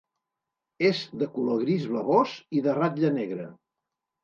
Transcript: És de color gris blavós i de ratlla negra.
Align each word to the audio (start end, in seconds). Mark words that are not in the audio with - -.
És 0.89 1.01
de 1.23 1.27
color 1.35 1.61
gris 1.65 1.85
blavós 1.93 2.35
i 2.61 2.65
de 2.71 2.77
ratlla 2.81 3.15
negra. 3.21 3.49